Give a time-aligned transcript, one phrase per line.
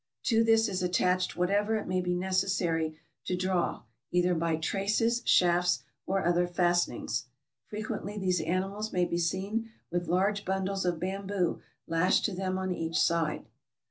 [0.23, 5.83] To this is attached whatever it may be necessary to draw, either by traces, shafts,
[6.07, 7.25] or other fastenings.
[7.67, 12.73] Frequently these animals may be seen with large bundles of bamboo lashed to them on
[12.73, 13.45] each side.